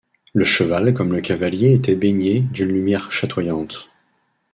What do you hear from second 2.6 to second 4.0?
lumière chatoyante.